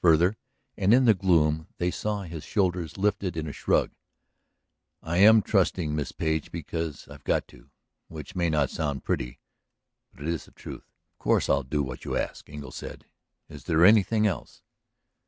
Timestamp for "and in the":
0.76-1.14